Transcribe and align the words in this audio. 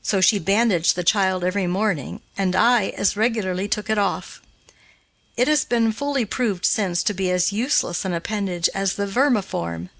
So 0.00 0.20
she 0.20 0.38
bandaged 0.38 0.94
the 0.94 1.02
child 1.02 1.42
every 1.42 1.66
morning, 1.66 2.20
and 2.36 2.54
I 2.54 2.90
as 2.90 3.16
regularly 3.16 3.66
took 3.66 3.90
it 3.90 3.98
off. 3.98 4.40
It 5.36 5.48
has 5.48 5.64
been 5.64 5.90
fully 5.90 6.24
proved 6.24 6.64
since 6.64 7.02
to 7.02 7.14
be 7.14 7.32
as 7.32 7.52
useless 7.52 8.04
an 8.04 8.12
appendage 8.14 8.68
as 8.76 8.94
the 8.94 9.08
vermiform. 9.08 9.90